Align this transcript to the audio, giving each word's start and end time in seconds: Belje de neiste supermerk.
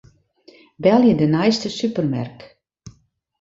Belje 0.85 1.13
de 1.19 1.27
neiste 1.33 1.69
supermerk. 1.79 2.39